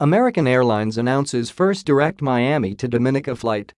American 0.00 0.46
Airlines 0.46 0.96
announces 0.96 1.50
first 1.50 1.84
direct 1.84 2.22
Miami 2.22 2.72
to 2.76 2.86
Dominica 2.86 3.34
flight. 3.34 3.72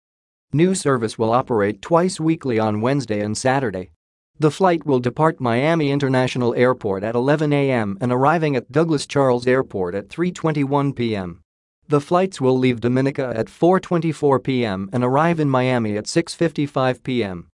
New 0.51 0.75
service 0.75 1.17
will 1.17 1.31
operate 1.31 1.81
twice 1.81 2.19
weekly 2.19 2.59
on 2.59 2.81
Wednesday 2.81 3.21
and 3.21 3.37
Saturday. 3.37 3.91
The 4.37 4.51
flight 4.51 4.85
will 4.85 4.99
depart 4.99 5.39
Miami 5.39 5.91
International 5.91 6.53
Airport 6.55 7.05
at 7.05 7.15
11 7.15 7.53
a.m. 7.53 7.97
and 8.01 8.11
arriving 8.11 8.57
at 8.57 8.69
Douglas 8.69 9.07
Charles 9.07 9.47
Airport 9.47 9.95
at 9.95 10.09
3:21 10.09 10.93
p.m. 10.93 11.39
The 11.87 12.01
flights 12.01 12.41
will 12.41 12.57
leave 12.57 12.81
Dominica 12.81 13.31
at 13.33 13.47
4:24 13.47 14.43
p.m. 14.43 14.89
and 14.91 15.05
arrive 15.05 15.39
in 15.39 15.49
Miami 15.49 15.95
at 15.95 16.03
6:55 16.03 17.01
p.m. 17.01 17.47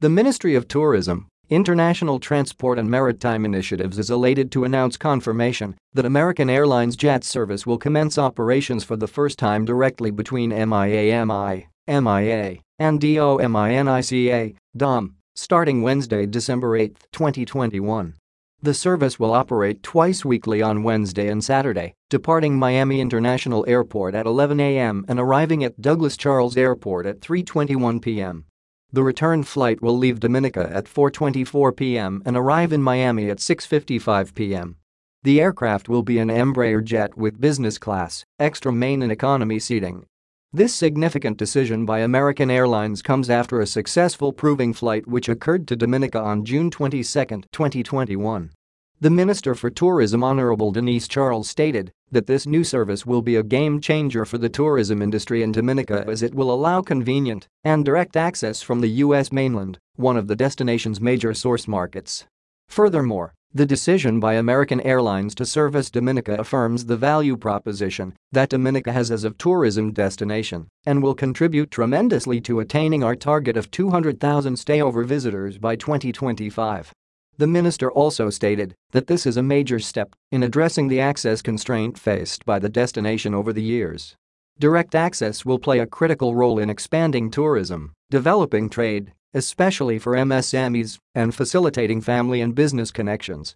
The 0.00 0.10
Ministry 0.10 0.56
of 0.56 0.66
Tourism, 0.66 1.28
International 1.50 2.20
Transport 2.20 2.78
and 2.78 2.90
Maritime 2.90 3.46
Initiatives 3.46 3.98
is 3.98 4.10
elated 4.10 4.52
to 4.52 4.64
announce 4.64 4.98
confirmation 4.98 5.74
that 5.94 6.04
American 6.04 6.50
Airlines 6.50 6.94
jet 6.94 7.24
service 7.24 7.66
will 7.66 7.78
commence 7.78 8.18
operations 8.18 8.84
for 8.84 8.96
the 8.96 9.06
first 9.06 9.38
time 9.38 9.64
directly 9.64 10.10
between 10.10 10.50
MIAMI, 10.50 11.66
MIA, 11.88 12.58
and 12.78 13.00
DOMINICA, 13.00 14.56
DOM, 14.76 15.14
starting 15.34 15.80
Wednesday, 15.80 16.26
December 16.26 16.76
8, 16.76 16.98
2021. 17.12 18.12
The 18.60 18.74
service 18.74 19.18
will 19.18 19.32
operate 19.32 19.82
twice 19.82 20.26
weekly 20.26 20.60
on 20.60 20.82
Wednesday 20.82 21.28
and 21.28 21.42
Saturday, 21.42 21.94
departing 22.10 22.58
Miami 22.58 23.00
International 23.00 23.64
Airport 23.66 24.14
at 24.14 24.26
11 24.26 24.60
a.m. 24.60 25.06
and 25.08 25.18
arriving 25.18 25.64
at 25.64 25.80
Douglas 25.80 26.18
Charles 26.18 26.58
Airport 26.58 27.06
at 27.06 27.20
3:21 27.20 28.02
p.m. 28.02 28.44
The 28.90 29.02
return 29.02 29.42
flight 29.42 29.82
will 29.82 29.98
leave 29.98 30.18
Dominica 30.18 30.70
at 30.72 30.86
4:24 30.86 31.76
p.m. 31.76 32.22
and 32.24 32.38
arrive 32.38 32.72
in 32.72 32.82
Miami 32.82 33.28
at 33.28 33.36
6:55 33.36 34.34
p.m. 34.34 34.76
The 35.24 35.42
aircraft 35.42 35.90
will 35.90 36.02
be 36.02 36.18
an 36.18 36.30
Embraer 36.30 36.82
jet 36.82 37.14
with 37.14 37.38
business 37.38 37.76
class, 37.76 38.24
extra 38.38 38.72
main 38.72 39.02
and 39.02 39.12
economy 39.12 39.58
seating. 39.58 40.06
This 40.54 40.72
significant 40.74 41.36
decision 41.36 41.84
by 41.84 41.98
American 41.98 42.50
Airlines 42.50 43.02
comes 43.02 43.28
after 43.28 43.60
a 43.60 43.66
successful 43.66 44.32
proving 44.32 44.72
flight 44.72 45.06
which 45.06 45.28
occurred 45.28 45.68
to 45.68 45.76
Dominica 45.76 46.18
on 46.18 46.46
June 46.46 46.70
22, 46.70 47.02
2021. 47.02 48.50
The 49.00 49.10
Minister 49.10 49.54
for 49.54 49.68
Tourism 49.68 50.24
Honorable 50.24 50.72
Denise 50.72 51.06
Charles 51.06 51.50
stated 51.50 51.92
that 52.10 52.26
this 52.26 52.46
new 52.46 52.64
service 52.64 53.04
will 53.04 53.22
be 53.22 53.36
a 53.36 53.42
game 53.42 53.80
changer 53.80 54.24
for 54.24 54.38
the 54.38 54.48
tourism 54.48 55.02
industry 55.02 55.42
in 55.42 55.52
Dominica 55.52 56.04
as 56.08 56.22
it 56.22 56.34
will 56.34 56.50
allow 56.50 56.80
convenient 56.80 57.48
and 57.64 57.84
direct 57.84 58.16
access 58.16 58.62
from 58.62 58.80
the 58.80 58.88
U.S. 59.04 59.32
mainland, 59.32 59.78
one 59.96 60.16
of 60.16 60.26
the 60.26 60.36
destination's 60.36 61.00
major 61.00 61.34
source 61.34 61.68
markets. 61.68 62.26
Furthermore, 62.68 63.34
the 63.54 63.64
decision 63.64 64.20
by 64.20 64.34
American 64.34 64.78
Airlines 64.82 65.34
to 65.36 65.46
service 65.46 65.90
Dominica 65.90 66.34
affirms 66.34 66.84
the 66.84 66.98
value 66.98 67.34
proposition 67.34 68.14
that 68.30 68.50
Dominica 68.50 68.92
has 68.92 69.10
as 69.10 69.24
a 69.24 69.30
tourism 69.30 69.92
destination 69.92 70.68
and 70.84 71.02
will 71.02 71.14
contribute 71.14 71.70
tremendously 71.70 72.42
to 72.42 72.60
attaining 72.60 73.02
our 73.02 73.16
target 73.16 73.56
of 73.56 73.70
200,000 73.70 74.54
stayover 74.54 75.04
visitors 75.04 75.56
by 75.56 75.76
2025. 75.76 76.92
The 77.38 77.46
minister 77.46 77.88
also 77.90 78.30
stated 78.30 78.74
that 78.90 79.06
this 79.06 79.24
is 79.24 79.36
a 79.36 79.42
major 79.44 79.78
step 79.78 80.16
in 80.32 80.42
addressing 80.42 80.88
the 80.88 81.00
access 81.00 81.40
constraint 81.40 81.96
faced 81.96 82.44
by 82.44 82.58
the 82.58 82.68
destination 82.68 83.32
over 83.32 83.52
the 83.52 83.62
years. 83.62 84.16
Direct 84.58 84.96
access 84.96 85.44
will 85.44 85.60
play 85.60 85.78
a 85.78 85.86
critical 85.86 86.34
role 86.34 86.58
in 86.58 86.68
expanding 86.68 87.30
tourism, 87.30 87.92
developing 88.10 88.68
trade, 88.68 89.12
especially 89.34 90.00
for 90.00 90.14
MSMEs, 90.14 90.98
and 91.14 91.32
facilitating 91.32 92.00
family 92.00 92.40
and 92.40 92.56
business 92.56 92.90
connections. 92.90 93.54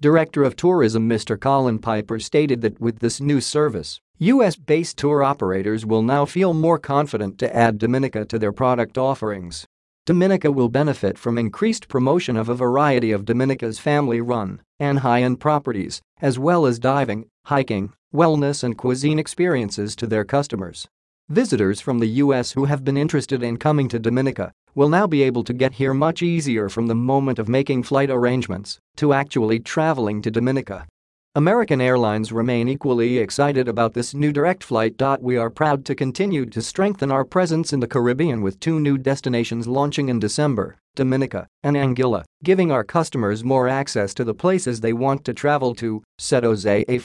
Director 0.00 0.44
of 0.44 0.54
Tourism 0.54 1.08
Mr. 1.08 1.38
Colin 1.38 1.80
Piper 1.80 2.20
stated 2.20 2.60
that 2.60 2.80
with 2.80 3.00
this 3.00 3.20
new 3.20 3.40
service, 3.40 4.00
U.S.-based 4.18 4.94
tour 4.94 5.24
operators 5.24 5.84
will 5.84 6.02
now 6.02 6.24
feel 6.24 6.54
more 6.54 6.78
confident 6.78 7.38
to 7.40 7.56
add 7.56 7.78
Dominica 7.78 8.24
to 8.26 8.38
their 8.38 8.52
product 8.52 8.96
offerings. 8.96 9.66
Dominica 10.06 10.52
will 10.52 10.68
benefit 10.68 11.16
from 11.16 11.38
increased 11.38 11.88
promotion 11.88 12.36
of 12.36 12.50
a 12.50 12.54
variety 12.54 13.10
of 13.10 13.24
Dominica's 13.24 13.78
family-run 13.78 14.60
and 14.78 14.98
high-end 14.98 15.40
properties, 15.40 16.02
as 16.20 16.38
well 16.38 16.66
as 16.66 16.78
diving, 16.78 17.24
hiking, 17.46 17.90
wellness 18.14 18.62
and 18.62 18.76
cuisine 18.76 19.18
experiences 19.18 19.96
to 19.96 20.06
their 20.06 20.22
customers. 20.22 20.86
Visitors 21.30 21.80
from 21.80 22.00
the 22.00 22.20
U.S. 22.22 22.52
who 22.52 22.66
have 22.66 22.84
been 22.84 22.98
interested 22.98 23.42
in 23.42 23.56
coming 23.56 23.88
to 23.88 23.98
Dominica 23.98 24.52
will 24.74 24.90
now 24.90 25.06
be 25.06 25.22
able 25.22 25.42
to 25.42 25.54
get 25.54 25.72
here 25.72 25.94
much 25.94 26.20
easier 26.20 26.68
from 26.68 26.86
the 26.86 26.94
moment 26.94 27.38
of 27.38 27.48
making 27.48 27.82
flight 27.82 28.10
arrangements 28.10 28.78
to 28.96 29.14
actually 29.14 29.58
traveling 29.58 30.20
to 30.20 30.30
Dominica. 30.30 30.86
American 31.36 31.80
Airlines 31.80 32.30
remain 32.30 32.68
equally 32.68 33.18
excited 33.18 33.66
about 33.66 33.92
this 33.92 34.14
new 34.14 34.30
direct 34.30 34.62
flight. 34.62 35.02
We 35.20 35.36
are 35.36 35.50
proud 35.50 35.84
to 35.86 35.94
continue 35.96 36.46
to 36.46 36.62
strengthen 36.62 37.10
our 37.10 37.24
presence 37.24 37.72
in 37.72 37.80
the 37.80 37.88
Caribbean 37.88 38.40
with 38.40 38.60
two 38.60 38.78
new 38.78 38.96
destinations 38.96 39.66
launching 39.66 40.08
in 40.08 40.20
December, 40.20 40.76
Dominica 40.94 41.48
and 41.64 41.74
Anguilla, 41.74 42.22
giving 42.44 42.70
our 42.70 42.84
customers 42.84 43.42
more 43.42 43.66
access 43.66 44.14
to 44.14 44.22
the 44.22 44.32
places 44.32 44.80
they 44.80 44.92
want 44.92 45.24
to 45.24 45.34
travel 45.34 45.74
to, 45.74 46.04
said 46.18 46.44
Jose 46.44 46.84
A. 46.88 47.00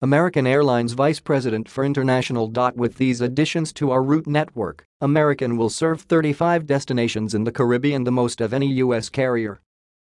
American 0.00 0.46
Airlines 0.46 0.94
Vice 0.94 1.20
President 1.20 1.68
for 1.68 1.84
International. 1.84 2.50
With 2.76 2.96
these 2.96 3.20
additions 3.20 3.74
to 3.74 3.90
our 3.90 4.02
route 4.02 4.26
network, 4.26 4.86
American 5.02 5.58
will 5.58 5.68
serve 5.68 6.00
35 6.00 6.64
destinations 6.64 7.34
in 7.34 7.44
the 7.44 7.52
Caribbean, 7.52 8.04
the 8.04 8.10
most 8.10 8.40
of 8.40 8.54
any 8.54 8.68
U.S. 8.76 9.10
carrier. 9.10 9.60